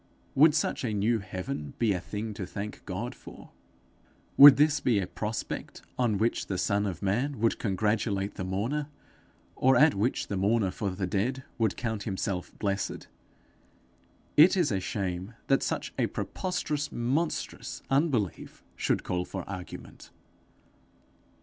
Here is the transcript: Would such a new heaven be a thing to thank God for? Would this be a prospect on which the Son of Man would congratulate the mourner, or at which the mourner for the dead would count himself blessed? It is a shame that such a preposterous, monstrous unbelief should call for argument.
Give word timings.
Would 0.33 0.55
such 0.55 0.83
a 0.83 0.95
new 0.95 1.19
heaven 1.19 1.75
be 1.77 1.93
a 1.93 1.99
thing 1.99 2.33
to 2.33 2.47
thank 2.47 2.83
God 2.87 3.13
for? 3.13 3.51
Would 4.35 4.55
this 4.57 4.79
be 4.79 4.97
a 4.99 5.05
prospect 5.05 5.83
on 5.95 6.17
which 6.17 6.47
the 6.47 6.57
Son 6.57 6.87
of 6.87 7.03
Man 7.03 7.39
would 7.39 7.59
congratulate 7.59 8.33
the 8.33 8.43
mourner, 8.43 8.89
or 9.55 9.75
at 9.77 9.93
which 9.93 10.25
the 10.25 10.37
mourner 10.37 10.71
for 10.71 10.89
the 10.89 11.05
dead 11.05 11.43
would 11.59 11.77
count 11.77 12.01
himself 12.05 12.51
blessed? 12.57 13.09
It 14.35 14.57
is 14.57 14.71
a 14.71 14.79
shame 14.79 15.35
that 15.45 15.61
such 15.61 15.93
a 15.99 16.07
preposterous, 16.07 16.91
monstrous 16.91 17.83
unbelief 17.91 18.63
should 18.75 19.03
call 19.03 19.23
for 19.23 19.47
argument. 19.47 20.09